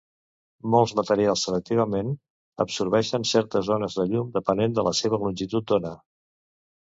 Molts 0.75 0.93
materials 0.99 1.43
selectivament 1.47 2.09
absorbeixen 2.65 3.27
certes 3.33 3.69
ones 3.75 3.97
de 3.99 4.05
llum, 4.13 4.31
depenent 4.39 4.75
de 4.79 4.87
la 4.89 4.95
seva 5.01 5.19
longitud 5.25 5.69
d'ona. 5.73 5.93